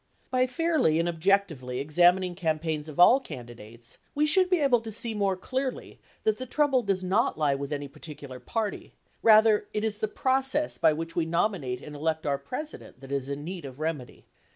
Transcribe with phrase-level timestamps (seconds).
[0.31, 5.13] By fairly and objectively examining campaigns of all candidates, we should be able to see
[5.13, 9.99] more clearly that the trouble does not lie with any particular party; rather it is
[9.99, 13.79] the process by which we nominate and elect our President that is in need of
[13.79, 14.25] remedy.